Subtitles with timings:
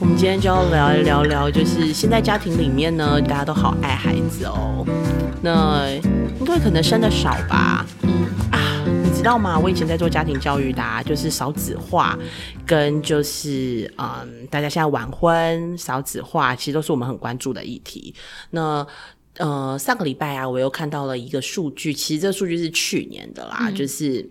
[0.00, 4.84] 我们今天就要聊一聊聊，就是现在家庭里面呢，大家都好爱孩子哦。
[5.40, 5.88] 那
[6.40, 7.86] 应该可能生的少吧？
[8.02, 9.56] 嗯啊，你知道吗？
[9.56, 12.18] 我以前在做家庭教育的，啊，就是少子化，
[12.66, 18.12] 跟就是嗯，大家现在晚婚、少子化，其实都是我们很关注的议题。
[18.50, 18.84] 那
[19.38, 24.28] 呃，上个礼拜啊，我又看到了一个数据，其实这个数据是去年的啦，就是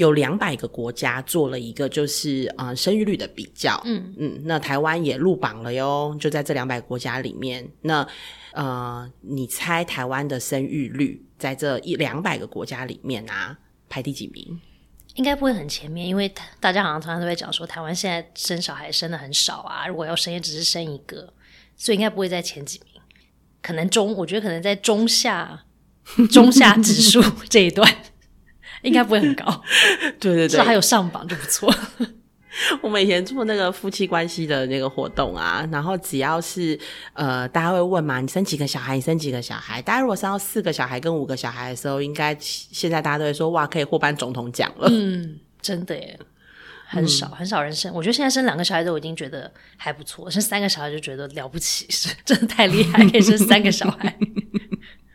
[0.00, 8.06] 有两百个国家做了一个就是呃生育率的比较，嗯嗯，那台湾也入榜了哟，就在这两百国家里面，那
[8.52, 13.58] 呃，你猜台湾的生育率在这一两百个国家里面啊，
[13.90, 14.58] 排第几名？
[15.16, 21.34] 应该不会很前面，因为大家好像常常都在讲说，台湾现在生小孩生的很少啊，如果要生也只是生一个，
[21.76, 23.02] 所以应该不会在前几名。
[23.60, 25.66] 可能中，我觉得可能在中下、
[26.30, 27.94] 中下指数 这一段，
[28.82, 29.62] 应该不会很高。
[30.18, 31.72] 对 对对，还有上榜就不错。
[32.82, 36.78] 我们以前做那个夫妻关系的那个活动啊，然后只要是
[37.12, 38.96] 呃，大家会问嘛，你生几个小孩？
[38.96, 39.80] 你生几个小孩？
[39.80, 44.88] 大家如果生到四个小孩跟五个小孩的时候，应该现在大家都会说哇，可以获颁总统奖了。
[44.90, 46.18] 嗯， 真的耶。
[46.92, 54.18] 很少很少人生，我觉得现在生两个小孩都已经觉得还不错，生三个小孩就觉得了不起，是真的太厉害，可以生三个小孩。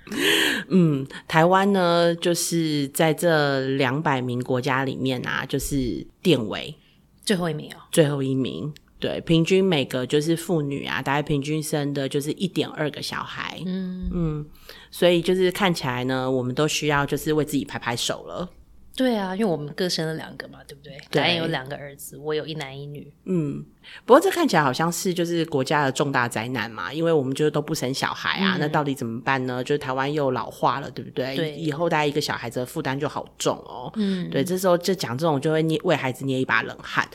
[0.69, 6.75] 嗯，台湾呢，就是在这两百名国家里面啊，就是垫尾
[7.23, 8.73] 最后一名哦，最后一名。
[8.97, 13.61] 对，平均每个就是妇女啊，大概平均生的就是一点二个小孩。
[13.65, 14.45] 嗯嗯，
[14.89, 18.49] 所以就是看起来呢，我们都需要就是为自己拍拍手了。
[18.95, 20.97] 对啊，因为我们各生了两个嘛，对不对？
[21.11, 23.11] 对，有两个儿子，我有一男一女。
[23.25, 23.63] 嗯，
[24.05, 29.61] 不过这看起来好像是就是国家的重大灾难嘛，因为我们就都不生小孩啊，那到底怎么办呢？
[29.61, 31.35] 就是台湾又老化了，对不对？
[31.35, 33.91] 对，以后大家一个小孩子的负担就好重哦。
[33.97, 37.05] 嗯，对，这时候就讲这种就会捏为孩子捏一把冷汗。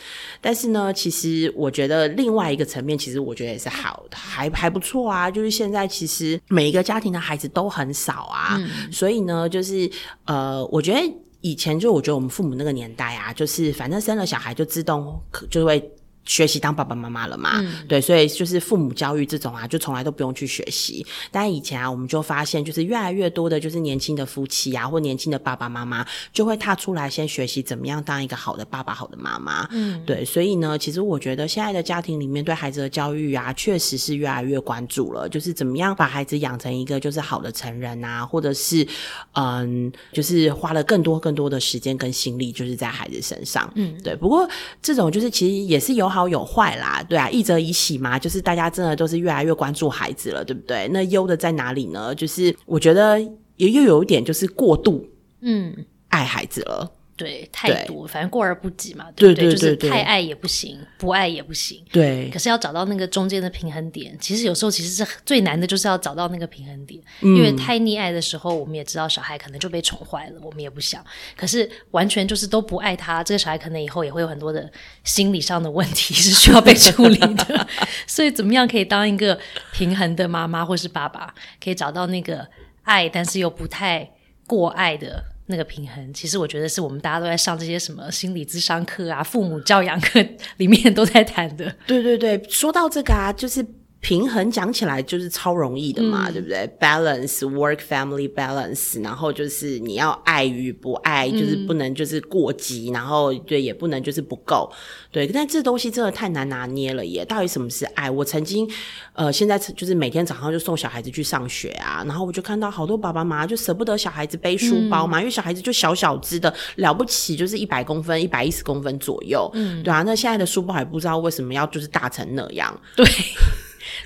[0.42, 5.30] 但是呢，其实我觉得另外一个层面，其实我觉得也是好的，还还不错啊。
[5.30, 8.60] 就是现在其实每一个家庭的孩子都很少啊，
[8.92, 9.90] 所以呢，就是
[10.26, 11.00] 呃，我觉得。
[11.40, 15.20] 以前就我觉得我们父母那个年代啊，就是反正生了小孩就自动
[15.50, 15.90] 就会。
[16.30, 17.60] 学习当爸爸妈妈了嘛？
[17.88, 21.04] 对，所以就是父母教育这种啊，就从来都不用去学习。
[21.32, 29.66] 但以前啊，我们就发现，就是越来越多的，就是年轻的夫妻啊，或年轻的爸爸妈妈，就会踏出来先学习怎么样当一个好的爸爸、好的妈妈。
[29.72, 38.86] 嗯，对，所以呢，其实我觉得现在的家庭里面对孩子的教育啊，确实是越来越关注了，就是怎么样把孩子养成一个就是好的成人啊，或者是
[39.32, 43.68] 嗯，就是花了更多更多的时间跟心力，就是在孩子身上。
[43.74, 44.14] 嗯，对。
[44.14, 44.48] 不过
[44.80, 46.19] 这种就是其实也是有好。
[46.20, 50.86] 好有坏啦，对啊，一则以喜嘛，就是大家真的都是越来越关注孩子了，对不对？
[50.88, 52.14] 那优的在哪里呢？
[52.14, 53.18] 就是我觉得
[53.56, 55.06] 也又有一点，就是过度
[55.40, 55.74] 嗯
[56.08, 56.90] 爱孩子了。
[57.20, 59.52] 对，太多，反正过而不及嘛，对不对？
[59.52, 61.84] 就是太爱也不行，不爱也不行。
[61.92, 66.98] 对，可是要找到那个中间的平衡点，其实有时候其实是最难的，就是要找到那个平衡点。
[67.20, 71.04] 因为太溺爱的时候，我们也知道小孩可能就被宠坏了，我们也不想。
[71.36, 74.72] 可是完全就是都不爱他，这个小孩可能以后也会有很多的
[75.04, 77.66] 心理上的问题 是需要被处理的。
[78.06, 79.38] 所以，怎么样可以当一个
[79.74, 82.48] 平衡的妈妈或是爸爸，可以找到那个
[82.84, 84.10] 爱，但是又不太
[84.46, 85.22] 过爱的？
[85.50, 90.24] 那个平衡，其实我觉得是我们大家都在上这些什么心理咨商课啊、父母教养课
[90.56, 91.76] 里面都在谈的。
[91.86, 93.62] 对对对，说到这个啊，就是。
[94.00, 104.72] 平衡讲起来就是超容易的嘛，对不对？Balance work family balance，然后就是你要爱与不爱，就是不能就是过激，然后对也不能就是不够，
[105.12, 105.26] 对。
[105.26, 107.24] 但这东西真的太难拿捏了耶！
[107.26, 108.10] 到底什么是爱？
[108.10, 108.68] 我曾经
[109.12, 120.02] 呃，现在就是每天早上就送小孩子去上学啊，然后我就看到好多爸爸妈妈就舍不得小孩子背书包嘛，因为小孩子就小小只的了不起，就是一百公分、一百一十公分左右，嗯，对啊。
[120.06, 123.04] 那现在的书包还不知道为什么要就是大成那样，对。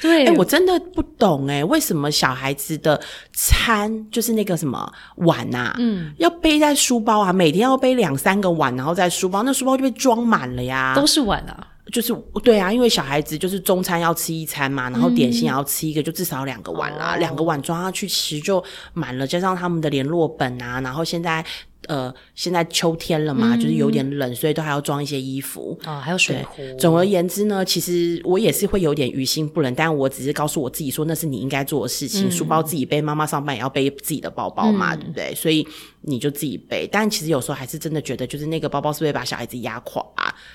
[0.00, 3.00] 对，哎，我真的不懂哎，为什么小孩子的
[3.32, 18.62] 餐就是那个什么碗呐，嗯，要背在书包啊，每天要背两三个碗，然后在书包，那书包就被装满了呀，都是碗啊，就是对啊，因为小孩子就是中餐要吃一餐嘛，然后点心也要吃一个，就至少两个碗啦，两个碗装上去其实就
[18.92, 21.44] 满了，加上他们的联络本啊，然后现在。
[21.88, 26.62] 呃，现在秋天了嘛，就是有点冷，所以都还要装一些衣服啊，还有水壶。
[26.78, 32.30] 总而言之呢，其实我也是会有点于心不忍，但我只是告诉我自己说，那是你应该做的事情。
[32.30, 35.34] 书包自己背，妈妈上班也要背自己的包包嘛，对不对？
[35.34, 35.66] 所以
[36.02, 36.88] 你就自己背。
[36.90, 40.04] 但其实有时候还是真的觉得，就是那个包包是不是把小孩子压垮？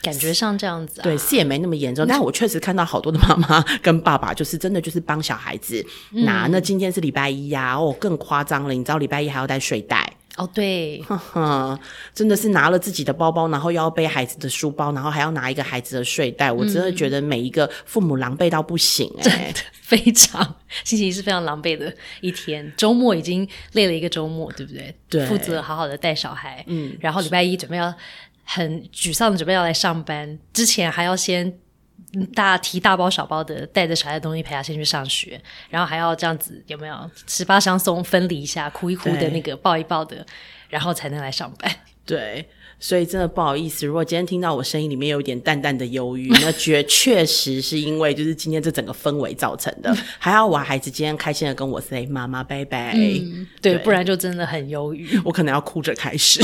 [0.01, 2.05] 感觉上这样子，啊对，是也没那么严重。
[2.07, 6.47] 但我确实看到好多的妈妈跟爸爸，就是真的就是帮小孩子拿。
[6.47, 10.11] 那今天是礼拜一呀，哦，更夸张了，你知道礼拜一还要带睡袋。
[10.39, 11.03] 哦，对，
[12.13, 20.56] 真的是拿了自己的包包，然后又要背孩子的书包，然后还要拿一个孩子的睡袋，我真的觉得每一个父母狼狈到不行，哎，非常
[20.86, 22.71] 心情是非常狼狈的一天。
[22.77, 24.95] 周末已经累了一个周末，对不对？
[25.09, 27.94] 对，负责好好的带小孩，嗯，然后礼拜一准备要
[28.45, 31.59] 很沮丧的准备要来上班，之前还要先。
[32.33, 40.25] 大提大包小包的带着小孩的东西陪他先去上学，然后还要这样子有没有十八相送分离一下，哭一哭的那个抱一抱的，
[40.69, 41.71] 然后才能来上班。
[42.05, 42.49] 对，
[42.79, 49.95] 所以真的不好意思，如果今天听到我声音里面有一点淡淡的忧郁，那确确实是因为就是今天这整个氛围造成的。
[50.17, 52.97] 还好我孩子今天开心的跟我 say 妈妈拜拜，
[53.61, 56.41] 对，不然就真的很忧郁，我可能要哭着开始。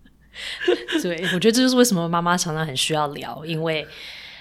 [1.02, 3.86] 对，我觉得这就是为什么妈妈常常很需要聊，因为。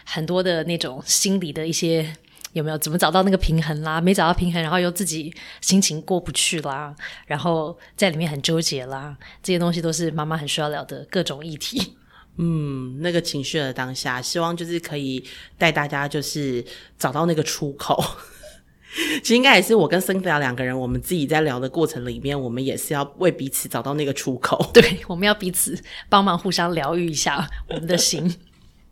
[0.09, 2.15] 很多的那种心理的一些
[2.54, 4.00] 有没有怎么找到那个平衡啦？
[4.00, 6.95] 没找到平衡，然后又自己心情过不去啦，
[7.25, 11.98] 然后在里面很纠结啦，这些东西都是妈妈很需要聊的各种议题。
[12.38, 15.24] 嗯，那个情绪的当下，希望就是可以
[15.57, 16.63] 带大家就是
[16.98, 18.01] 找到那个出口。
[19.21, 24.71] 其实应该也是我跟森菲两个人，我们自己在聊的过程里面，我们也是要为彼此找到那个出口。
[24.74, 25.77] 对，我们要彼此
[26.10, 28.33] 帮忙，互相疗愈一下我们的心。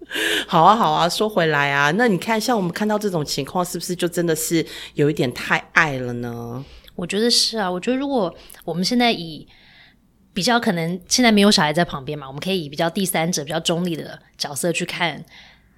[0.47, 6.63] 好啊，好啊，说回来啊，那你看，像我们看到这种情况，是不是就真的是有一点太爱了呢？
[6.95, 9.47] 我觉得是啊，我觉得如果我们现在以
[10.33, 15.23] 比较可能现在没有小孩在旁边嘛，我们可以以比较第三者、比较中立的角色去看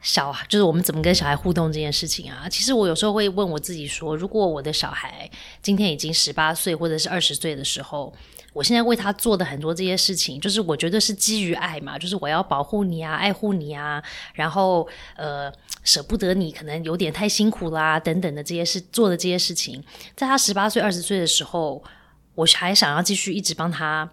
[0.02, 2.48] 小，就是我们怎么跟小孩互动这件事情啊。
[2.50, 5.30] 其实我有时候会问我自己说，如果我的小孩
[5.62, 8.14] 今天已经十八岁或者是二十岁的时候。
[8.58, 19.84] 我现在为他做的很多这些事情，就是我觉得是基于爱嘛，就是我要保护你啊，爱护你啊，然后呃舍不得你可能有点太辛苦啦等等的这些事做的这些事情，
[20.16, 21.84] 在他十八岁二十岁的时候，
[22.34, 24.10] 我还想要继续一直帮他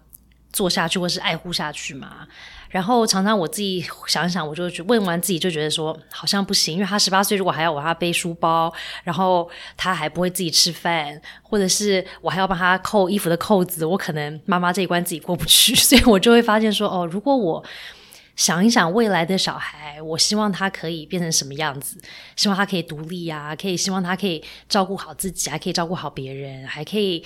[0.53, 2.27] 做下去，或是爱护下去嘛。
[2.75, 8.69] 然后常常我自己想一想，我就问完自己就觉得说好像不行，因为他十八岁，如果还要我他背书包，
[9.05, 17.63] 然后他还不会自己吃饭，或者是我还要帮他扣衣服的扣子，我可能妈妈这一关自己过不去， 所以我就会发现说哦，如果我
[18.35, 21.97] 想一想未来的小孩，我希望他可以变成什么样子？
[22.35, 27.23] 希望他可以独立啊，可以希望他可以照顾好自己，还可以照顾好别人，还可以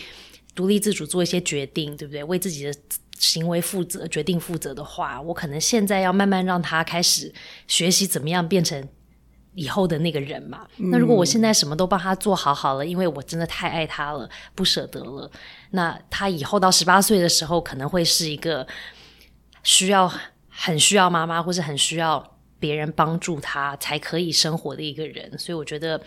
[0.53, 2.23] 独立自主做一些决定，对不对？
[2.23, 2.71] 为自己的。
[3.19, 7.31] 行为负责、决定负责的话，我可能现在要慢慢让他开始
[7.67, 8.89] 学习怎么样变成
[9.53, 10.65] 以后的那个人嘛。
[10.77, 15.29] 那如果我现在什么都帮他做好好了，因为我真的太爱他了，不舍得了，
[15.71, 18.65] 那他以后到十八岁的时候，可能会是一个
[19.61, 20.11] 需要
[20.47, 25.37] 很需要妈妈，或是很需要别人帮助他才可以生活的一个人。
[25.37, 26.01] 所以我觉得。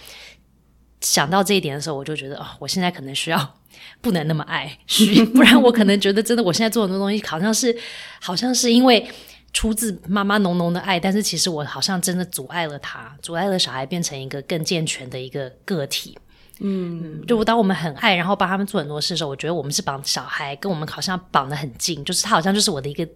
[1.05, 3.55] 想到这一点的时候，我就觉得哦，我现在可能需要
[4.00, 4.79] 不能那么爱，
[5.34, 7.76] 不然我可能觉得真的，我现在做很多东西，好像是
[8.20, 9.06] 好像是因为
[9.52, 16.19] 出自妈妈浓浓的爱，但是其实我好像真的阻碍了他，阻碍了小孩变成一个更健全的一个个体。
[16.61, 23.06] 嗯，就当我们很爱，然后帮他们做很多事的时候，我觉得我们是绑小孩，跟我们好像绑得很近，就是他好像就是我的一个。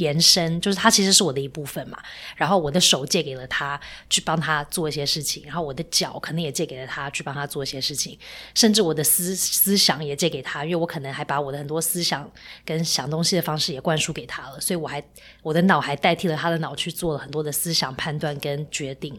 [0.00, 1.98] 延伸就是他其实是我的一部分嘛，
[2.34, 8.18] 然后我的手借给了他去帮他做一些事情，然后我的脚可能也借给了他去帮他做一些事情，
[8.54, 12.28] 甚至我的思思想也借给他，因为我可能还把我的很多思想
[12.64, 15.02] 跟想东西的方式也灌输给他了，所以我还
[15.42, 19.14] 我的脑还代替了他的脑去做了很多的思想判断跟决定，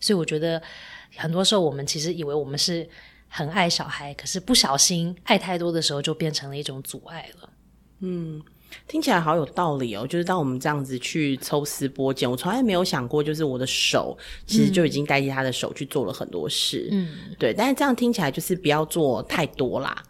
[0.00, 0.60] 所以我觉得
[1.16, 2.88] 很多时候我们其实以为我们是
[3.28, 7.50] 很爱小孩，可是不小心爱太多的时候就变成了一种阻碍了，
[8.00, 8.42] 嗯。
[8.86, 10.06] 听起来好有道理哦！
[10.06, 14.16] 就是当我们这样子去抽丝剥茧，我从来没有想过，就是我的手
[14.46, 16.88] 其实就已经代替他的手去做了很多事。
[16.92, 17.52] 嗯，对。
[17.52, 20.02] 但是这样听起来就是不要做太多啦。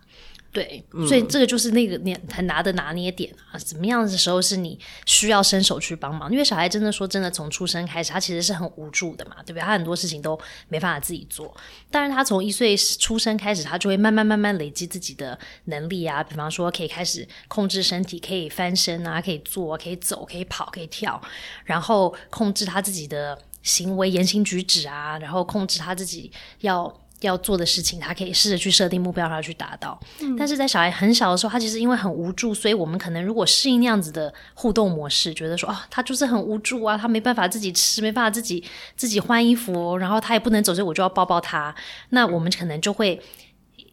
[0.55, 6.31] 对，所以这个就是那个你很拿的拿捏点啊，怎么样的时候是你需要伸手去帮忙？
[6.31, 9.61] 因为小孩真的说真的，从出生开始，他其实是很无助的嘛，对不对？
[9.63, 11.53] 他很多事情都没办法自己做。
[11.91, 21.21] 但是他从一岁出生开始，他就会慢慢慢慢累积自己的能力啊，比方说可以开始控制身体，可以翻身啊，可以坐，可以走，可以跑，可以跳，
[21.65, 26.31] 然后控制他自己的行为言行举止啊，然后控制他自己
[26.61, 27.01] 要。
[27.27, 29.99] 要做的事情，他可以试着去设定目标，他去达到。
[30.39, 38.63] 但是在小孩很小的时候，他其实因为很无助，所以我们可能如果适应那样子的互动模式，觉得说啊，他就是很无助啊，他没办法自己吃，没办法自己
[38.97, 41.75] 自己换衣服，然后他也不能走，所以我就要抱抱他。
[42.11, 43.21] 那我们可能就会。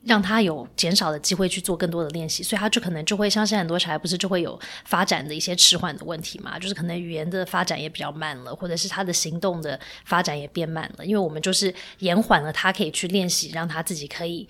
[0.04, 6.58] 让他有减少的机会去做更多的练习，所以他就可能就会像现在很多小孩不是就会有发展的一些迟缓的问题嘛？
[6.58, 14.48] 就是可能语言的发展也比较慢了，或者是他的行动的发展也变慢了，因为我们就是延缓了他可以去练习，让他自己可以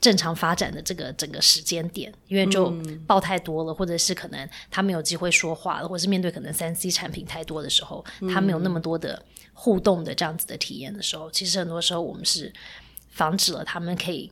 [0.00, 2.72] 正常发展的这个整个时间点，因为就
[3.06, 9.20] 报太多了，或者是可能他没有机会说话了，或者是面对可能三 C 产品太多的时候，他没有那么多的
[9.52, 12.52] 互动的这样子的体验的时候，其实很多时候我们是
[13.10, 14.30] 防止了他们可以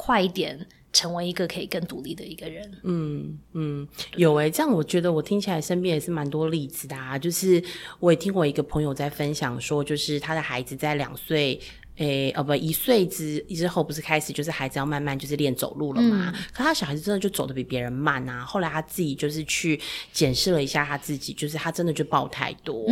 [0.00, 0.66] 快一点。
[0.92, 2.68] 成为一个可以更独立的一个人。
[2.82, 7.16] 嗯嗯，有诶，这样我觉得我听起来身边也是蛮多例子的啊。
[7.16, 7.62] 就是
[8.00, 11.60] 我也听过一个朋友在分享说，就是他的孩子在两岁。
[12.00, 16.32] 诶，哦不，一岁之之后不是开始就是孩子要慢慢就是练走路了嘛？
[16.50, 18.42] 可他小孩子真的就走的比别人慢啊。
[18.42, 19.78] 后来他自己就是去
[20.10, 22.88] 检视了一下他自己，就是他真的就抱太多，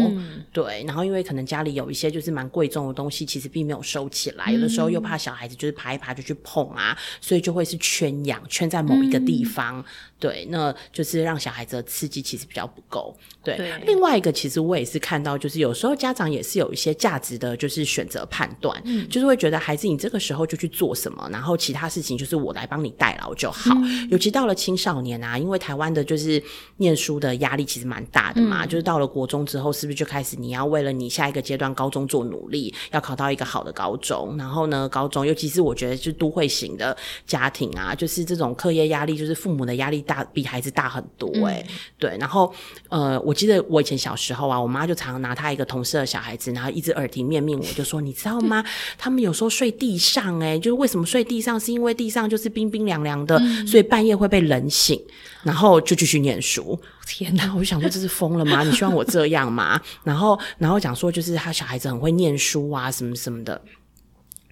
[0.53, 0.85] 对。
[0.87, 9.83] 然后因为可能家里有一些就是蛮贵重的东西，其实并没有收起来，有的时候又怕小孩子就是爬一爬就去碰啊，所以就会是圈养，圈在某一个地方。
[10.21, 13.17] 对，那就是让小孩子的刺激其实比较不够。
[13.45, 23.75] 对，另外一个其实我也是看到，就是有时候家长也是有一些价值的，就是选择判断，就是会觉得孩子你这个时候就去做什么，然后其他事情就是我来帮你代劳就好。
[24.11, 26.43] 尤其到了青少年啊，因为台湾的就是
[26.79, 39.99] 念书的压力其实蛮大的嘛，就是到了国中之后，是不是就开始你要为了你下一个阶段高中做努力，要考到一个好的高中，然后呢，高中尤其是我觉得就都会型的家庭啊，就是这种课业压力，就是父母的压力。
[40.09, 41.63] 大比孩子大很多哎，
[41.99, 42.51] 对，然后
[42.89, 48.65] 呃，我记得我以前小时候啊，我妈就常常拿她一个同事的小孩子，然后一直耳提面命，我就说，你知道吗？
[48.97, 51.59] 他们有时候睡地上，哎，就是为什么睡地上？
[51.59, 55.01] 是因为地上就是冰冰凉凉的，所以半夜会被冷醒，
[55.43, 56.81] 然后就继续念书。
[57.07, 58.63] 天哪， 我就想说这是疯了吗？
[58.69, 59.81] 你希望我这样吗？
[60.05, 63.61] 然后，然后讲说就是他小孩子很会念书啊，什么什么的。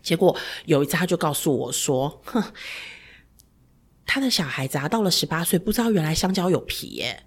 [0.02, 2.42] 结果有一次他就告诉我说，哼。
[4.09, 7.25] 他的小孩子啊，到了十八岁，不知道原来香蕉有皮耶，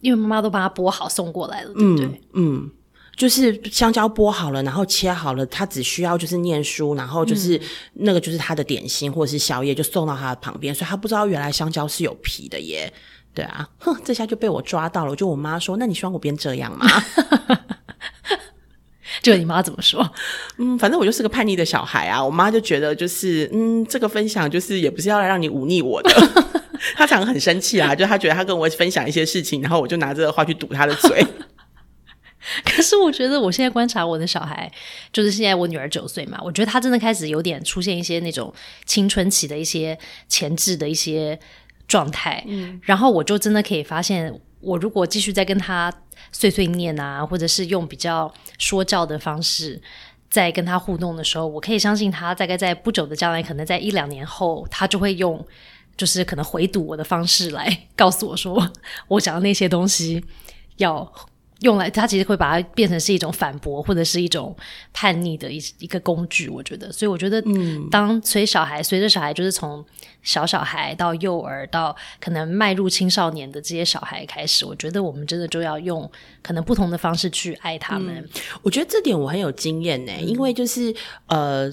[0.00, 2.20] 因为妈妈都把它剥好送过来了，对不对？
[2.34, 2.70] 嗯，
[3.20, 7.60] 就是香蕉剥好了，然后切好了，他只需要就是念书，然后就是
[7.92, 12.90] 那个就是他的点心或者是宵夜，就送到他的旁边，所以他不知道原来香蕉是有皮的耶。
[13.34, 15.14] 对啊，哼， 这下就被我抓到了。
[15.14, 16.86] 就我妈说，那你希望我变这样吗？
[19.20, 20.10] 就你妈怎么说？
[20.56, 22.24] 嗯，反正我就是个叛逆的小孩啊。
[22.24, 26.10] 我妈就觉得，就是嗯，这个分享就是也不是要来让你忤逆我的。
[26.94, 31.22] 她常常很生气啊，就她觉得她跟我分享一些事情，然后我就拿这个话去堵她的嘴。
[32.64, 34.70] 可是我觉得，我现在观察我的小孩，
[35.12, 38.52] 就是现在我女儿九岁嘛，我觉得她真的开始有点出现一些那种
[38.84, 41.38] 青春期的一些前置的一些
[41.86, 42.44] 状态。
[42.46, 45.92] 嗯，然后我就真的可以发现，我如果继续再跟她。
[46.32, 49.80] 碎碎念啊，或者是用比较说教的方式，
[50.28, 55.44] 在跟他互动的时候，我可以相信他大概在不久的将来，可能在一两年后，他就会用
[55.96, 58.70] 就是可能回堵我的方式来告诉我说，
[59.08, 60.22] 我讲的那些东西
[60.76, 61.10] 要。
[61.60, 64.56] 用来，他其实会把它变成是一种反驳，或者是一种
[64.92, 66.48] 叛逆的一一个工具。
[66.48, 69.84] 我觉得，所以我觉得，嗯，当随小孩，随着小孩，就是从
[70.22, 76.10] 小小孩到幼儿，到可能迈入青少年的这些小孩开始，我觉得我们真的就要用
[76.42, 78.26] 可能不同的方式去爱他们。
[78.62, 80.94] 我觉得这点我很有经验呢，因为就是
[81.26, 81.72] 呃。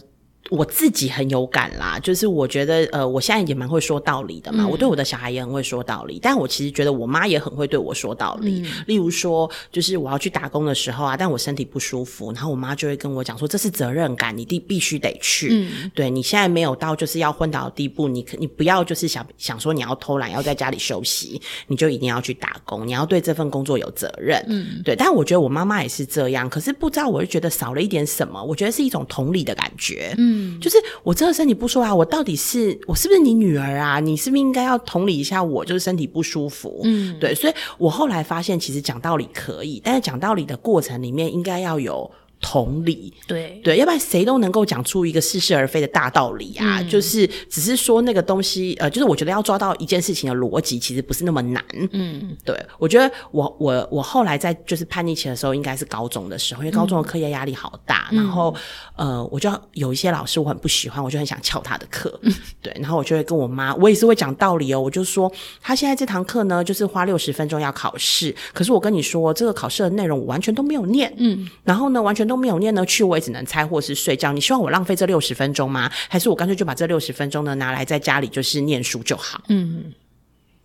[0.50, 4.68] 我自己很有感啦，就是我觉得，呃，我现在也蛮会说道理的嘛。
[4.68, 8.66] 我对我的小孩也很会说道理，但我其实觉得我妈也很会对我说道理。
[8.86, 15.68] 例如说，就是我要去打工的时候啊，但我身体不舒服，然后我妈就会跟我讲说，这是责任感，你必必须得去。
[15.94, 24.44] 对你现在没有到就是要昏倒的地步，你可你不要就是想想说你要偷懒，要在家里休息，你就一定要去打工，你要对这份工作有责任。
[24.48, 24.96] 嗯，对。
[24.96, 30.13] 但我觉得我妈妈也是这样，可是不知道我就觉得少了一点什么，我觉得是一种同理的感觉。
[30.18, 30.37] 嗯。
[30.38, 34.00] 嗯，就是我真的身体不舒服啊，我到底是我是不是你女儿啊？
[34.00, 35.65] 你是不是应该要同理一下我？
[35.65, 42.10] 就是身体不舒服，嗯，对，所以我后来发现，其实讲道理可以，但是讲道理的过程里面应该要有。
[42.39, 46.82] 同理，对对，要不然谁都能够讲出一个似是而非的大道理啊！
[46.84, 51.63] 就是只是说那个东西，呃，就是我觉得要抓到一件事情的逻辑，其实不是那么难。
[51.91, 58.53] 嗯，对，我觉得我我我后来在就是叛逆期的时候，应该是高中的时候，因为高中的课业压力好大，然后
[58.96, 62.20] 呃，我就有一些老师我很不喜欢，我就很想翘他的课。
[62.62, 71.12] 对，然后我就会跟我妈，我也是会讲道理哦，我就说他现在这堂课呢，就是花六十分钟要考试，可是我跟你说，这个考试的内容我完全都没有念。
[71.17, 72.27] 嗯，然后呢，完全。
[72.28, 74.34] 都没有念呢，去我也只能猜或是睡觉。
[74.34, 75.90] 你希望我浪费这六十分钟吗？
[76.10, 79.42] 还是我干脆就把这六十分钟呢拿来在家里就是念书就好？
[79.48, 79.94] 嗯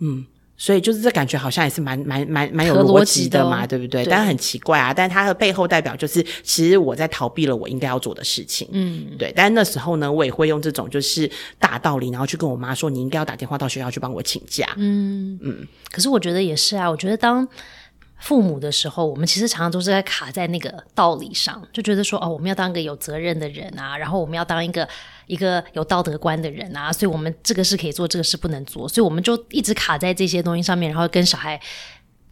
[0.00, 0.26] 嗯，
[0.56, 4.04] 所以就是这感觉好像也是蛮蛮蛮蛮有逻辑的嘛，对不对？
[4.04, 8.68] 但很奇怪啊，但它的背后代表就是其实我在逃避了我应该要做的事情。
[8.72, 9.32] 嗯，对。
[9.36, 14.66] 但那时候呢，我也会用这种就是大道理，然后去跟我妈说，你应该要打电话到学校去帮我请假。
[14.76, 15.66] 嗯嗯。
[15.90, 17.48] 可是我觉得也是啊，我觉得当。
[18.22, 24.88] 父母的时候，我们其实常常都是在卡在那个道理上，就觉得说哦，我们要当一个有责任的人啊，然后我们要当一个
[25.26, 31.60] 一个有道德观的人啊，所以我们这个事可以做，这个事不能做，所以我们就一直卡在这些东西上面，然后跟小孩。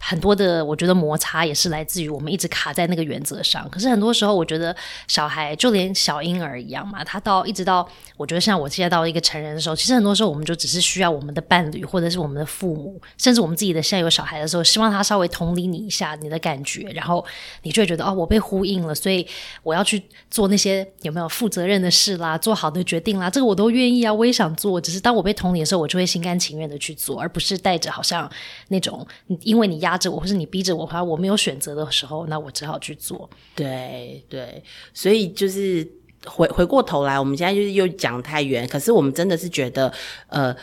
[0.02, 3.68] 很多的，我觉得摩擦也是来自于我们一直卡在那个原则上。
[3.68, 4.74] 可是很多时候，我觉得
[5.06, 17.22] 小孩就连小婴儿一样嘛，他到一直到，我觉得像我现在到一个成人的时候，其实很多时候我们就只是需要我们的伴侣，或者是我们的父母，甚至我们自己的现在有小孩的时候，希望他稍微同理你一下你的感觉，然后
[17.62, 19.26] 你就会觉得哦，我被呼应了，所以
[19.62, 24.80] 我要去做那些有没有负责任的事啦，做好的决定啦，这个我都愿意啊，我也想做。
[24.80, 28.28] 只是当我被同理的时候，我就会心甘情愿的去做，而不是带着好像
[28.68, 29.06] 那种
[29.42, 29.89] 因为你压。
[29.90, 33.28] 拉着我，或是你逼着我，话我没有选择的时候，那我只好去做。
[33.56, 34.62] 对对，
[34.94, 35.86] 所以就是
[36.24, 38.68] 回回过头来，我们现在就是又讲太远。
[38.68, 39.92] 可是我们真的是觉得，
[40.28, 40.54] 呃，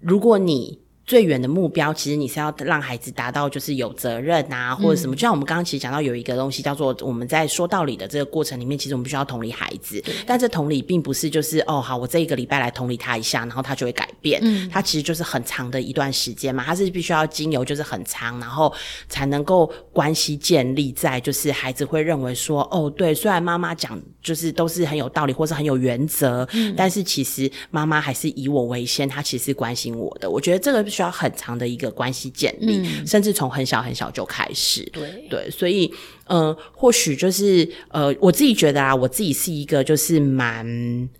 [0.00, 0.78] 如果你。
[1.10, 5.16] 最远的目标，其实你是要让孩子达到就是有责任啊，或者什么。
[5.16, 10.00] 就像我们刚刚其实讲到有一个东西叫做我们在说道理的这个过程里面，其实我们必须要同理孩子。
[10.24, 14.38] 但这同理并不是就是哦好，我这一个礼拜来同理他一下，然后他就会改变。
[14.44, 18.72] 嗯，他其实就是很长的一段时间嘛，他是必须要经由就是很长，然后
[19.08, 30.30] 才能够关系建立在就是孩子会认为说哦对，虽然妈妈讲就是都是很有道理或是很有原则，但是其实妈妈还是以我为先，她其实关心我的。
[30.30, 30.88] 我觉得这个。
[31.00, 34.84] 需要很长的一个关系建立，甚至从很小很小就开始。
[34.92, 35.90] 对对，所以
[36.32, 40.64] 嗯，或许就是呃，我自己觉得啊，我自己是一个就是蛮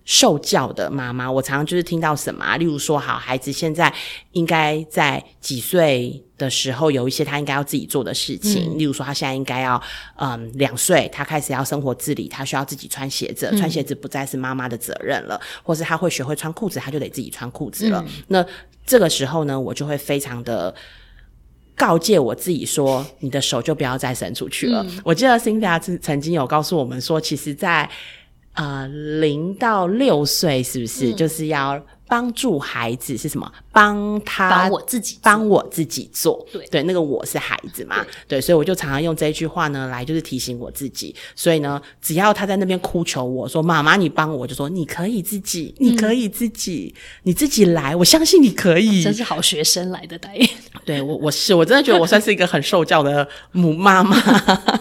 [0.05, 1.31] 受教的妈妈。
[1.31, 3.93] 我常常就是听到什么，例如说，好孩子现在
[4.33, 9.83] 应该在几岁的时候有一些他应该要自己做的事情，例如说他现在应该要
[10.15, 18.05] 嗯两岁，他开始要生活自理，他需要自己穿鞋子，穿鞋子不再是妈妈的责任了，或是他会学会穿裤子，他就得自己穿裤子了。
[18.29, 18.47] 那
[18.87, 20.73] 这个时候呢，我就会非常的
[21.81, 27.89] 告诫我自己说：“你的手就不要再伸出去了。”我记得 Cindy 曾曾经有告诉我们说，其实，在
[28.53, 31.83] 呃零到六岁，是不是就是要？
[32.11, 33.51] 帮助孩子是什么？
[33.71, 36.45] 帮他帮我自己，帮我自己做。
[36.53, 41.15] 对对，那个我是孩子嘛，对，所以我就常常用这一句话呢来就是提醒我自己。
[41.37, 46.93] 所以呢，只要他在那边哭求我说：“妈妈，你帮我。”就说：“你可以自己，你可以自己，
[47.23, 49.03] 你自己来，我相信你可以。
[49.07, 50.37] ”真是好学生来的代。
[50.85, 54.17] 对我，我是我真的觉得我算是一个很受教的母妈妈。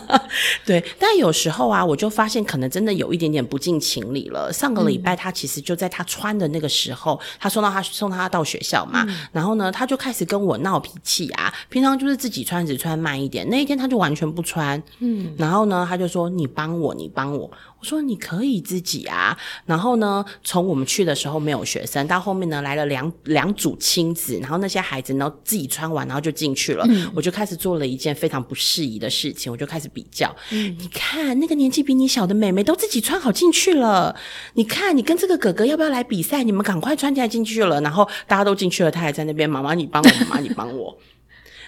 [0.66, 4.52] 对，但有时候啊，我就发现可能真的有一点点不近情理了。
[4.52, 7.19] 上个礼拜他其实就在他穿的那个时候。
[7.40, 11.54] 他送到他送他到学校嘛，然后呢，他就开始跟我闹脾气啊。
[11.70, 14.82] 平常就是自己穿只穿慢一点，那一天他就完全不穿。
[15.00, 26.86] 嗯，然后呢，他就说：“你帮我，你帮我。”我说你可以自己啊，然后呢，从我们去的时候没有学生，到后面呢来了两两组亲子，然后那些孩子呢自己穿完，然后就进去了。
[27.16, 30.36] 我就开始做了一件非常不适宜的事情，我就开始比较。
[30.50, 34.16] 你看那个年纪比你小的妹妹都自己穿好进去了，
[34.56, 36.44] 你看你跟这个哥哥要不要来比赛？
[36.44, 40.98] 你们赶快穿起来进去了，然后大家都进去了，他还在那边，妈妈你帮我，妈妈你帮我。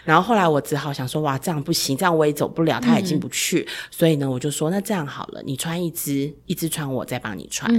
[0.04, 3.68] 然后后来我只好想说，哇，这样不行，这样我也走不了，他也进不去。
[3.90, 7.72] 所以呢，我就说，那这样好了，你穿一只，一只穿，我再帮你穿。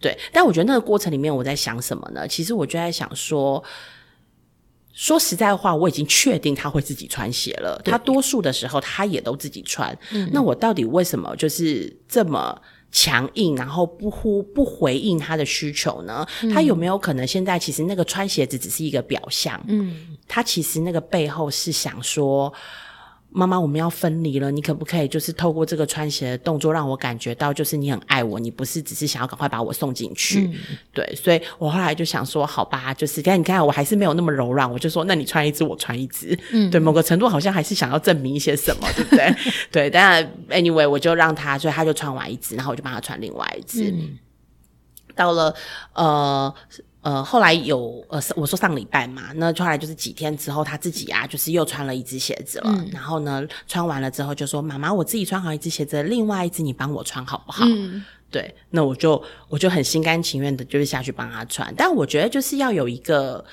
[0.00, 0.18] 对。
[0.32, 2.26] 但我觉得那个过程里面，我在想什么呢？
[2.26, 3.62] 其实我就在想说，
[4.92, 7.80] 说实在话，我已经确定他会自己穿鞋了。
[7.84, 9.96] 他多数的时候，他也都自己穿。
[10.32, 12.60] 那我到底为什么就是这么？
[12.92, 16.24] 强硬，然后不呼不回应他的需求呢？
[16.54, 19.60] 他有没有可能现在其实那个穿鞋子只是一个表象？
[19.66, 22.52] 嗯，他其实那个背后是想说。
[23.34, 30.50] 妈妈，我们要分离了，你可不可以就是透过这个穿鞋的动作，让我感觉到就是你很爱我，你不是只是想要赶快把我送进去？
[30.92, 36.38] 对，所以我后来就想说，好吧，就是但你看我还是没有那么柔软，我就说，那你穿一只，我穿一只。
[36.52, 39.34] 嗯，对，某个程度好像还是想要证明一些什么，对不对？
[39.72, 43.94] 对，但 anyway，我就让他，所以他就穿完一只，然后我就帮他穿另外一只。
[45.16, 45.54] 到了
[45.94, 46.54] 呃。
[47.02, 52.84] 呃，后来有呃，我说上礼拜嘛，那后来就是几天之后，他自己啊，就是又穿了一只鞋子了。
[52.92, 57.64] 然后呢，穿完了之后就说：“妈妈，我自己穿好一只鞋子，另外一只你帮我穿好不好？”
[58.30, 61.74] 对，那我就我就很心甘情愿的，就是下去帮他穿。
[61.76, 63.44] 但我觉得就是要有一个。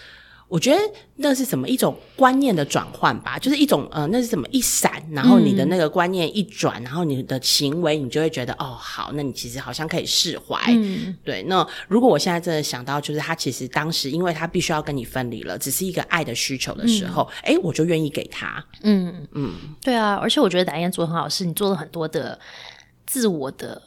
[0.50, 0.82] 我觉得
[1.18, 10.60] 那是什么一种观念的转换吧，就是一种呃，那是什么一闪，然后你的那个观念一转，然后你的行为你就会觉得哦，好，那你其实好像可以释怀。
[10.70, 11.44] 嗯，对。
[11.44, 18.66] 那如果我现在真的想到，就是他其实当时因为他必须要跟你分离了，只是一个爱的需求的时候，哎，我就愿意给他。
[18.82, 22.40] 嗯嗯，对啊，而且我觉得达燕做的很好，是你做了很多的
[23.06, 23.80] 自我的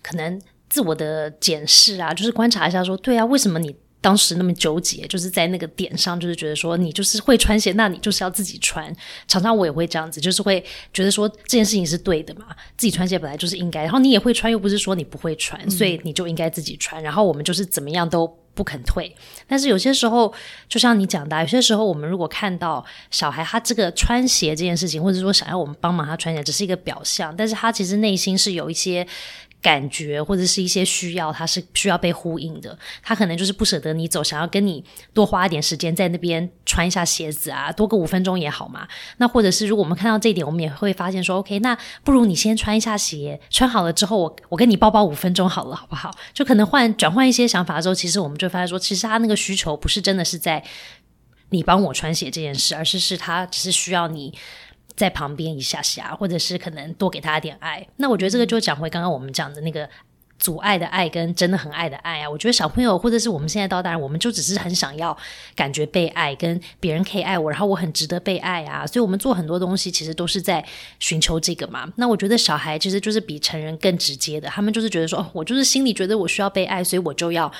[0.00, 3.74] 可能自我的检视啊，就是观察一下说，对啊，为什么你。
[4.04, 8.94] 当时那么纠结，就是在那个点上，就是觉得说你就是会穿鞋，那你就是要自己穿。
[9.26, 10.62] 常常我也会这样子，就是会
[10.92, 13.82] 觉得说这件事情是对的嘛，自己穿鞋本来就是应该。
[13.84, 17.02] 然后你也会穿，又不是说你不会穿，所以你就应该自己穿。
[17.02, 19.10] 然后我们就是怎么样都不肯退。
[19.48, 20.30] 但是有些时候，
[20.68, 29.06] 就像你讲的，有些时候我们如果看到小孩他这个穿鞋这件事情，或者说想要我们帮忙他穿鞋，只是一个表象，但是他其实内心是有一些。
[29.64, 32.78] 感觉或者是一些需要，他是需要被呼应的。
[33.02, 38.86] 他可能就是不舍得你走，想要跟你多花一点时间在那边穿一下鞋子啊，多个五分钟也好嘛。
[39.16, 41.74] 那或者是如果我们看到这一点，我们也会发现说，OK，那
[42.04, 46.10] 不如你先穿一下鞋，穿好了之后，我我跟你抱抱五分钟好了，好不好？
[46.34, 50.62] 就可能换转换一些想法之后，其实我们就发现说，其实他那个需求不是真的是在
[51.48, 54.34] 你帮我穿鞋这件事，而是是他只是需要你。
[54.96, 57.86] 在旁边一下下，或者是可能多给他点爱。
[57.96, 59.88] 那我觉得这个就讲回刚刚我们讲的那个
[60.38, 62.30] 阻碍的爱跟真的很爱的爱啊。
[62.30, 65.16] 我觉得小朋友或者是我们现在到大人，我们就只是很想要
[65.56, 68.86] 感觉被爱，跟别人可以爱我，然后我很值得被爱啊。
[68.86, 70.64] 所以我们做很多东西其实都是在
[71.00, 71.90] 寻求这个嘛。
[71.96, 77.50] 那我觉得小孩其实就是比成人更直接的，他们就是觉得说，哦，我就是心里觉得我需要被爱，所以我就要。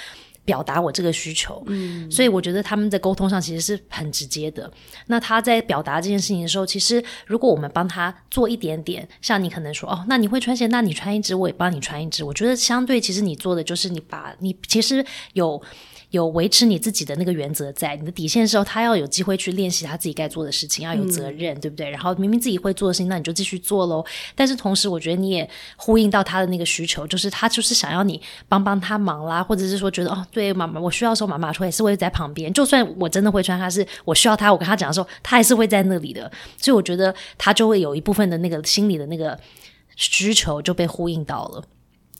[0.45, 4.71] 表达我这个需求，嗯，所以我觉得他们在沟通上其实是很直接的。
[5.07, 12.23] 那他在表达这件事情的时候，其实如果我们帮他做一点点，像你可能说哦，那你会穿鞋，那你穿一只，我也帮你穿一只。
[12.23, 15.63] 我觉得相对其实你做的就是你把你其实有。
[16.11, 21.91] 有维持你自己的那个原则，在你的底线的时候，他要有机会去练习他自己该做的事情，要有责任，对不对？
[21.91, 24.05] 然后明明自己会做的事情，那你就继续做喽。
[24.37, 36.31] 但是同时，我觉得你也呼应到他的那个需求，就是他就是想要你帮帮他忙啦，或者是说觉得哦，对妈妈，我需要时候妈妈说也是会在旁边，就算我真的会穿，他是我需要他，我跟他讲的时候，他还是会在那里的。
[36.59, 39.39] 所以我觉得他就会有一部分的那个心理的那个
[39.95, 41.63] 需求就被呼应到了。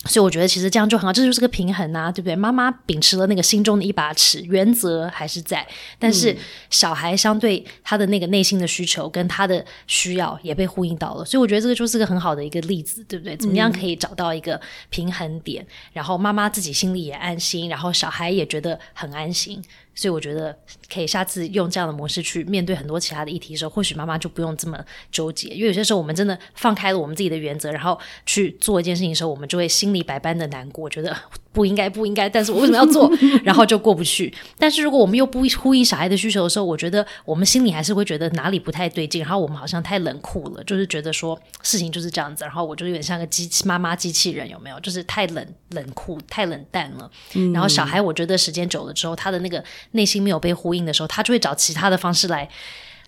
[0.07, 2.37] 所以我觉得其实这样就很好，这就是个平衡啊，对不对？
[2.37, 5.67] 妈妈秉持了那个心中的一把尺，原则还是在，
[5.99, 6.37] 但是
[6.69, 13.37] 小孩相对他的那个内心的需求跟他的需要也被呼应到了，所以我觉得这个就是个很好的一个例子，对不对？
[13.37, 19.63] 怎么样可以找到一个平衡点，然后妈妈自己心里也安心，然后小孩也觉得很安心。
[19.97, 20.57] 所以我觉得
[20.93, 24.79] 可以下次用这样的模式去面对很多其他的议题的时候，或许妈妈就不用这么
[25.11, 25.49] 纠结。
[25.49, 31.17] 因为有些时候我们真的放开了我们自己的原则，然后去做一件事情的时候，我们就会心里百般的难过，觉得
[31.53, 33.11] 不应该不应该，但是我为什么要做？
[33.45, 34.33] 然后就过不去。
[34.59, 39.23] 但是如果我们又不呼应小孩的需求的时候，我觉得我们心里还是会觉得哪里不太对劲。
[39.23, 42.45] 然后我们好像太冷酷了，就是觉得说事情就是这样子。
[42.45, 44.81] 然后我就有点像个机器妈妈机器人，有没有？
[44.81, 47.11] 就是太冷冷酷太冷淡了。
[47.53, 49.63] 然后小孩，我觉得时间久了之后，他的那个。
[49.93, 52.49] 内心没有被呼应的时候，他就会找其他的方式来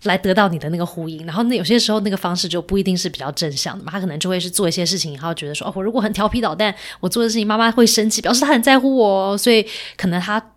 [0.03, 1.25] 来得到你的那个呼应。
[1.25, 9.65] 然后那有些时候那个方式就不一定是比较正向的，他可能就会是做一些事情，然后觉得说哦，我如果很调皮捣蛋，我做的事情妈妈会生气，表示他很在乎我，所以
[9.97, 10.53] 可能他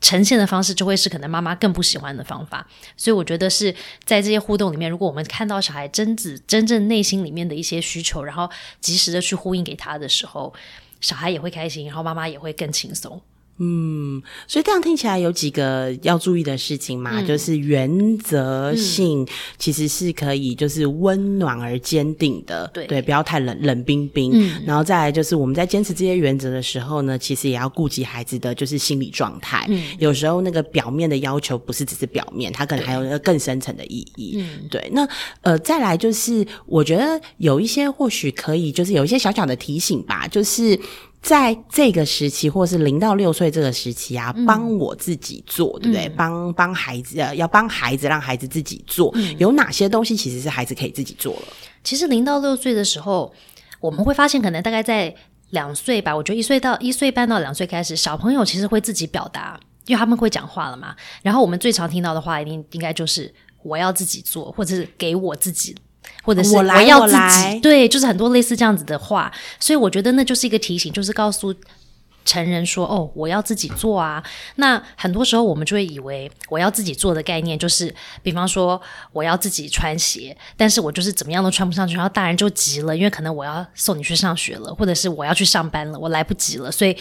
[0.00, 2.66] 呈现的方式就会是可能妈妈更不喜欢的方法。
[2.96, 8.48] 所以我觉得是在这些互动里面，如果我们看到小孩真子真正内心里面的一些需求，然后
[8.80, 10.54] 及时的去呼应给他的时候，
[11.02, 13.20] 小孩也会开心，然后妈妈也会更轻松。
[13.62, 19.26] 嗯，所以这样听起来有几个要注意的事情嘛，就是原则性
[19.58, 24.32] 其实是可以，就是温暖而坚定的，对对，不要太冷冷冰冰。
[24.64, 29.68] 然后再来就是我们在坚持这些原则的时候呢，其实也要顾及孩子的就是心理状态。
[29.98, 34.36] 有时候那个表面的要求不是只是表面，它可能还有一个更深层的意义。
[34.38, 34.88] 嗯，对。
[34.92, 35.06] 那
[35.42, 40.80] 呃，再来就是我觉得有一些或许可以，就是有一些小小的提醒吧，就是。
[41.22, 46.08] 在这个时期，或是零到六岁这个时期啊，帮我自己做，对不对？
[46.08, 49.14] 帮帮孩子，要帮孩子，让孩子自己做。
[49.38, 51.42] 有哪些东西其实是孩子可以自己做了？
[51.84, 53.32] 其实零到六岁的时候，
[53.80, 55.14] 我们会发现，可能大概在
[55.50, 56.16] 两岁吧。
[56.16, 60.96] 我觉得一岁到一岁半到两岁开始，小朋友其实会自己表达，因为他们会讲话了嘛。
[61.22, 65.76] 然后我们最常听到的话，一定应该就是我要自己做，或者是给我自己。
[66.22, 71.54] 或者是我要自己，对，就是很多类似这样子的话，所以我觉得那就是一个提醒，就是告诉。
[72.22, 74.22] 成人说：“哦，我要自己做啊。”
[74.56, 78.80] 那很多时候我们就会以为我要自己做的概念就是，比方说
[79.10, 86.94] 我要自己穿鞋，但是我就是怎么样都穿不上去，然后大人就急了，因为可能我要送你去上学了，或者是我要去上班了，我来不及了，所以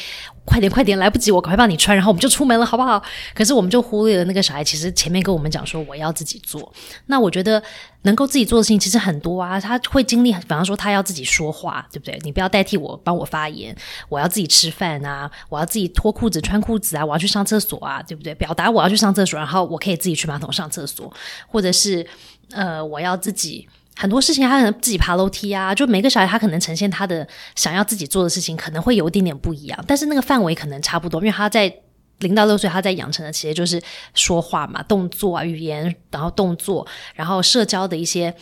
[0.50, 3.00] 快点快点，来不及，我赶快帮你穿，然后我们就出门了，好不好？
[3.36, 6.74] 可是我们就忽略了那个小孩，其实前面跟我们讲说我要自己做。
[7.06, 7.62] 那我觉得
[8.02, 12.20] 能够自己做的事情其实很多啊，他会经历，比方说他要自己说话，对不对？
[12.24, 13.76] 你不要代替我帮我发言，
[14.10, 15.30] 我要自己吃饭啊。
[15.50, 17.06] 我要自己脱裤子、穿裤子啊！
[17.06, 18.34] 我要去上厕所啊，对不对？
[18.34, 21.14] 表达我要去上厕所，然后我可以自己去马桶上厕所，
[21.48, 22.06] 或者是
[22.52, 23.68] 呃，我要自己
[24.00, 25.76] 很多事情，他可能自己爬楼梯啊。
[25.76, 31.74] 就每个小孩他可能呈现他的想要自己做的事情，可能会有一点点不一样，但是那个范围可能差不多，因为他在
[32.20, 33.82] 零到六岁他在养成的其实就是
[34.14, 38.34] 说话嘛，动作啊，语言，然后动作，然后社交的一些。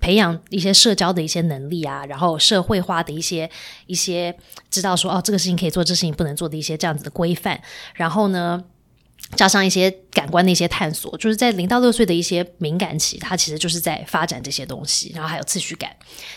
[0.00, 3.50] 培养一些社交的一些能力啊，然后社会化的一些
[3.86, 4.36] 一些
[4.68, 7.58] 知道说哦，这个事情可以做，这事情不能做的一些这样子的规范。
[7.94, 8.62] 然后呢，
[9.36, 15.90] 加上一些感官的一些探索，就是在零到六岁的一些敏感期，它其实就是在发展这些东西，然后还有次序感。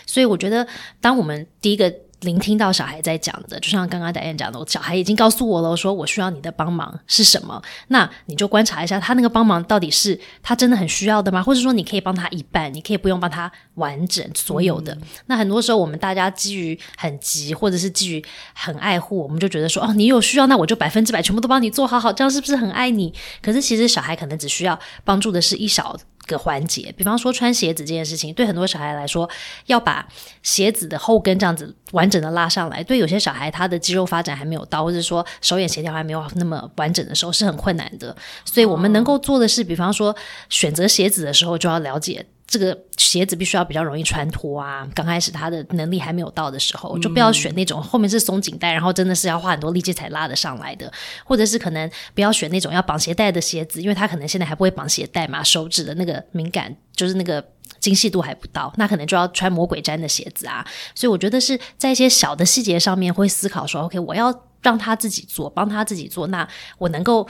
[0.06, 0.66] 所以我觉得，
[1.00, 1.94] 当我们第一个。
[2.20, 7.62] 聆听到小孩在讲的，就像刚刚戴燕讲的，小孩已经告诉我了，说我需要你的帮忙是什么？
[7.88, 11.42] 那你就观察一下，他那个帮忙到底是他真的很需要的吗？
[11.42, 14.96] 或者说你可以帮他一半，你可以不用帮他完整所有的。
[15.26, 23.14] 那很多时候我们大家基于很急，或者是基于很爱护，我们就觉得说哦，你有需要，那我就百分之百全部都帮你做好好，这样是不是很爱你？
[23.40, 25.96] 可是其实小孩可能只需要帮助的是一小。
[26.28, 29.28] 个环节，比方说穿鞋子这件事情，对很多小孩来说，
[29.66, 30.06] 要把
[30.44, 38.14] 鞋子的后跟这样子完整的拉上来，对有些小孩他的肌肉发展还没有到，或者说手眼协调还没有那么完整的时候，是很困难的。
[38.44, 40.14] 所以我们能够做的是，比方说
[40.48, 42.26] 选择鞋子的时候，就要了解。
[42.48, 44.88] 这个鞋子必须要比较容易穿脱啊！
[44.94, 50.90] 刚开始他的能力还没有到的时候，就不要选那种后面是松紧带，然后真的是要花很多力气才拉得上来的，
[51.26, 57.46] 或者是可能不要选那种要绑鞋带的鞋子，因为他可能现在还不会绑鞋带嘛，手指的那个敏感就是那个
[57.80, 60.66] 精细度还不到，那可能就要穿魔鬼毡的鞋子啊。
[60.94, 67.28] 所以我觉得是在一些小的细节上面会思考说，OK，我要让他自己做，帮他自己做，那我能够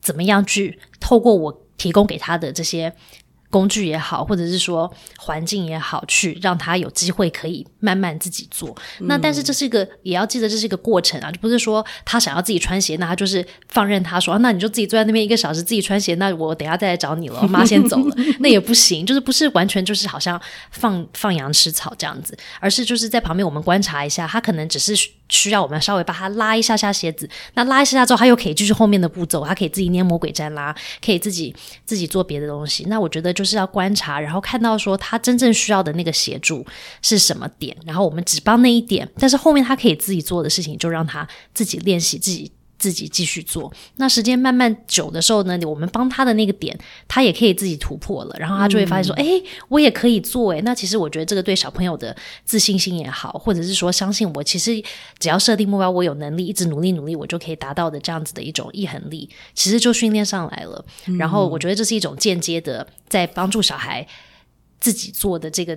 [0.00, 2.92] 怎么样去透过我提供给他的这些。
[3.50, 8.76] 工具也好，或者是说环境也好，去让他有机会可以慢慢自己做。
[9.00, 25.08] 那但是这是一个，也要记得这是一个过程啊，就不是说他想要自己穿鞋，那他就是放任他说，那你就自己坐在那边一个小时自己穿鞋，那我等下再来找你了，我妈 先走了，那也不行，就是不是完全就是好像放放羊吃草这样子，而是就是在旁边我们观察一下，他可能只是。
[25.28, 32.84] 需要我们稍微把它拉一下下鞋子，那拉一下下之后，他又可以继续后面的步骤，他可以自己捏魔鬼粘拉，可以自己自己做别的东西。
[32.88, 36.64] 那我觉得就是要观察，然后看到说他真正需要的那个协助
[37.02, 42.50] 是什么点，然后我们只帮那一点，但是后面他可以自己做的事情，就让他自己练习自己。
[42.78, 54.80] 自己继续做，那时间慢慢久的时候呢，我们帮他的那个点，他也可以自己突破了，然后他就会发现说，哎，我也可以做，哎，那其实我觉得这个对小朋友的自信心也好，或者是说相信我，其实
[55.18, 60.84] 只要设定目标，我有能力一直努力努力，我就可以达到的这样子的一种毅恒力，其实就训练上来了。
[61.18, 64.06] 然后我觉得这是一种间接的在帮助小孩
[64.78, 65.76] 自己做的这个。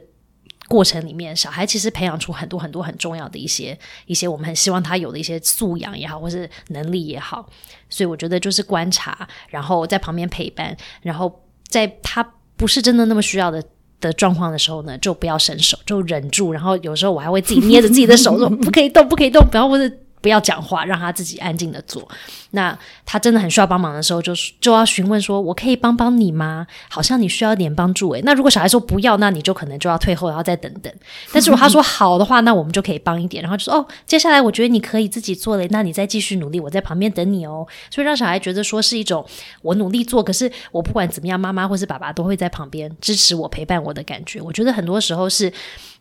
[0.71, 7.45] 过程里面，小孩其实培养出很多很多很重要的一些一些我们很希望他有的一些素养也好，或是能力也好。
[7.89, 13.61] 所以我觉得就是观察，然后在旁边陪伴，然后在他不是真的那么需要的
[13.99, 16.53] 的状况的时候呢，就不要伸手，就忍住。
[16.53, 19.93] 然后有时候我还会自己捏着自己的手说：“不可以动，不可以动。”不要或者。
[20.21, 22.07] 不要讲话，让他自己安静的做。
[22.51, 28.21] 那他真的很需要帮忙的时候，就是就要询问说：“我可以帮帮你吗？”好像你需要点帮助诶。
[28.23, 30.93] 那如果小孩说不要，那你就可能就要退后，然后再等等。
[31.33, 33.41] 但是如果他说好的话，那我们就可以帮一点。
[33.41, 39.25] 然后就说：“哦，接下来我觉得你可以自己做了，那你再继续努力，我在旁边等你哦。”所以让小孩觉得说是一种
[39.61, 44.41] 我努力做，可是我不管怎么样，妈妈或是爸爸都会在旁边支持我、陪伴我的感觉。
[44.41, 45.51] 我觉得很多时候是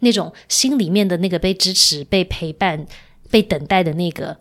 [0.00, 2.86] 那种心里面的那个被支持、被陪伴。
[3.30, 4.36] 被等待的那个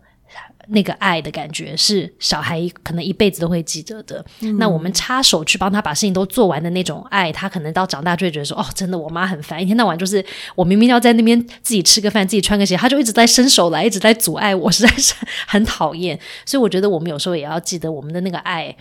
[0.68, 4.24] 那个爱的感觉，是小孩可能一辈子都会记得的。
[4.58, 10.24] 那我们插手去帮他把事情都做完的那种爱，他可能到长大就会觉得说：“哦，真的，我妈很烦，一天到晚就是
[10.54, 15.14] 我明明要在那边自己吃个饭、自己穿个鞋，他就一直在伸手来，一直在阻碍我，实在是
[15.48, 18.76] 很讨厌。”所以我觉得我们有时候也要记得，我们的那个爱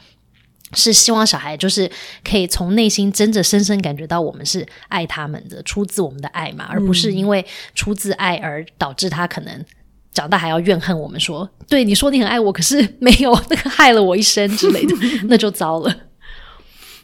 [0.74, 1.89] 是希望小孩就是
[2.24, 7.43] 可以从内心真的深深感觉到我们是爱他们的，出自我们的爱嘛，而不是因为
[7.74, 9.65] 出自爱而导致他可能。
[10.13, 14.95] 长大还要怨恨我们说，对你说你很爱我，可是没有那个害了我一生之类的，
[15.30, 15.95] 那就糟了。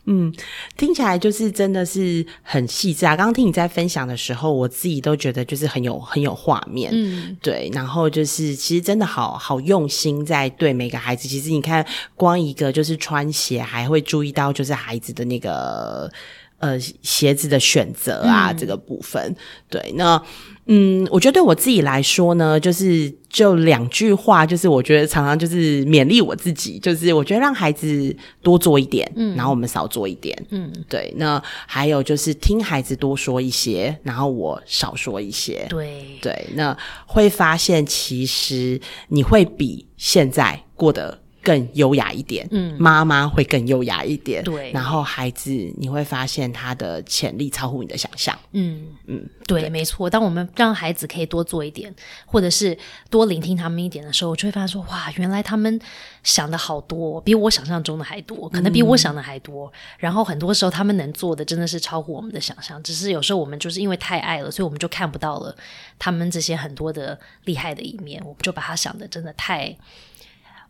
[0.08, 0.32] 嗯，
[0.78, 3.16] 听起来就是真的是很细致啊！
[3.16, 6.92] 刚刚听你在分享的时候，我自己都觉得就是很有很有画面。
[6.94, 11.28] 嗯，对，然后就是其实真的好好用心在对每个孩子。
[11.28, 16.08] 其实你看，光一个就是穿鞋，还会注意到就是孩子的那个
[16.60, 19.36] 呃鞋子的选择啊，这个部分。
[19.70, 20.22] 对，那。
[20.68, 31.14] 嗯，我觉得对我自己来说呢，就是就两句话，就是我觉得常常就是勉励我自己，就是我觉得让孩子多做一点，嗯，然后我们少做一点，嗯，对。
[31.18, 36.48] 那还有就是听孩子多说一些，然后我少说一些，对对。
[36.56, 36.76] 那
[37.06, 41.20] 会发现其实你会比现在过得。
[41.46, 50.10] 更优雅一点，嗯，妈妈会更优雅一点，对，然后孩子你会发现他的潜力超乎你的想象，嗯嗯，对，没错。
[50.10, 51.94] 当我们让孩子可以多做一点，
[52.26, 52.76] 或者是
[53.12, 55.80] 多聆听他们一点的时候，我就会发现说，哇，原来他们
[56.24, 59.72] 想的好多，比我想象中的还多，可能比我想的还多。
[60.00, 65.56] 然后很多时候他们能做的真的是超乎我们的想象，只是有时候我们就是因为太爱了，所以我们就看不到了
[66.00, 69.78] 他们这些很多的厉害的一面，我们就把他想的真的太。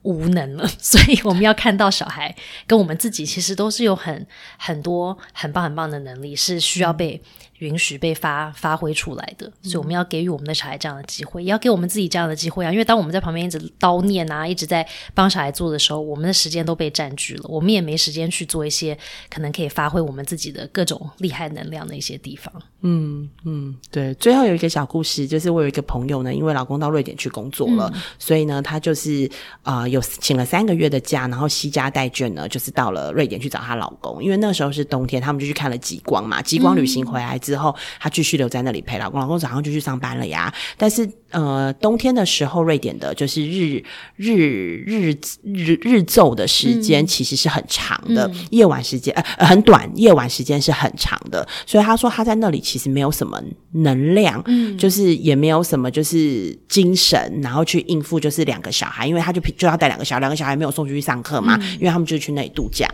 [0.05, 2.33] 无能了， 所以我们要看到小孩
[2.65, 4.25] 跟我们自己其实都是有很
[4.57, 7.21] 很多很棒很棒的能力，是需要被。
[7.59, 12.71] 允许被发发挥出来的，所以我们要给予我们的小孩这样的机会，也要给我们自己这样的机会啊！
[12.71, 18.97] 因为当我们在旁边一直叨念啊，一直在帮小孩做的时候，我们的时间都被占据了，我们也没时间去做一些
[19.29, 22.53] 可能可以发挥我们自己的各种厉害能量的一些地方。
[22.81, 24.13] 嗯嗯，对。
[24.15, 27.89] 最后有一个小故事，就是我有一个朋友呢，因为老公到瑞典去工作了，
[28.19, 29.31] 所以呢，他就是
[29.63, 36.41] 啊有请了三个月的假，然后惜家带眷呢，就是到了瑞典去找她老公，因为那时候是冬天，他们就去看了极光嘛。
[36.41, 37.39] 极光旅行回来。
[37.45, 37.54] 之后，
[37.99, 39.19] 她继续留在那里陪老公。
[39.19, 40.53] 老公早上就去上班了呀。
[40.77, 43.83] 但是，呃，冬天的时候，瑞典的就是日
[44.15, 44.37] 日
[44.85, 45.11] 日
[45.43, 51.47] 日日昼的时间其实是很长的，夜晚时间呃很短，夜晚时间是很长的。
[51.65, 53.41] 所以她说她在那里其实没有什么
[53.71, 62.87] 能量，嗯，就是也没有什么就是精神，然后去应付就是两个小孩，因为他就就要带两个小两个小孩没有送出去上课嘛，因为他们就是去那里度假。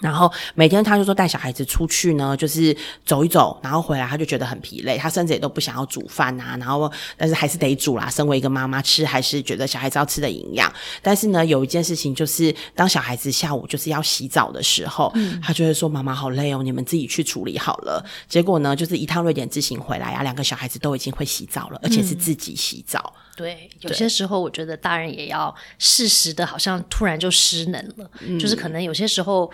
[0.00, 6.56] 然后每天他就说带小孩子出去呢，就是走一走，然后回来他就觉得很疲累，他甚至也都不想要煮饭啊。
[6.58, 10.72] 然后但是还是得煮啦，身为一个妈妈吃还是觉得小孩子要吃的营养。
[11.02, 23.12] 但是呢，有一件事情就是，当小孩子下午就是要洗澡的时候，他就会说：“妈妈好累哦，你们自己去处理好了。”结果呢，就是一趟瑞典之行回来啊，两个小孩子都已经会洗澡了，而且是自己洗澡。
[23.36, 29.50] 对，有些时候我觉得大人也要适时的，好像突然就失能了，就是可能有些时候。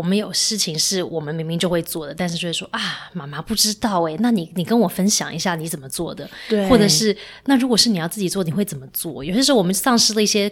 [0.00, 2.80] 我们有事情是我们明明就会做的，但是就会说啊，
[3.12, 9.22] 妈妈不知道哎，那你你跟我分享一下你怎么做的，对，或者是那如果是你要自己做，你会怎么做？
[9.22, 10.50] 有些时候我们丧失了一些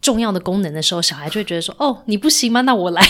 [0.00, 2.62] 重要的功能的时候，小孩就会觉得说哦，你不行吗？
[2.62, 3.02] 那我来，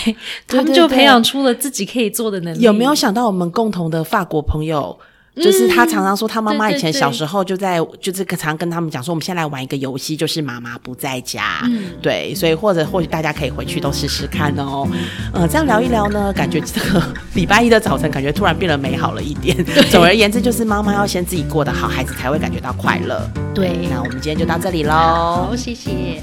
[0.45, 2.61] 他们就培养出了自己可以做的能力。
[2.61, 4.99] 有没有想到我们共同的法国朋友？
[5.41, 11.61] 就是他常常说，他妈妈以前小时候就在，就是常跟他们讲说，我们先来玩一个游戏，就是妈妈不在家，
[12.01, 14.87] 对，所以或者或许大家可以回去都试试看哦。
[15.33, 19.55] 呃，这样聊一聊呢，感觉这个礼拜一的早晨感觉突然变得美好了一点。
[19.89, 23.29] 总而言之，就是妈妈要先自己过得好，孩子才会感觉到快乐。
[23.53, 24.91] 对，那我们今天就到这里喽。
[24.91, 26.21] 好，谢谢。